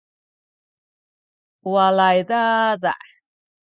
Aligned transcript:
u 1.67 1.69
walay 1.75 2.19
dada’ 2.29 2.93